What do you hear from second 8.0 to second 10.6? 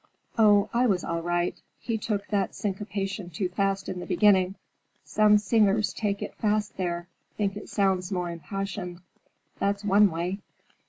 more impassioned. That's one way!"